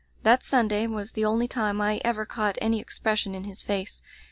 [0.23, 4.01] That Sunday was the only time I ever caught any expression in his face.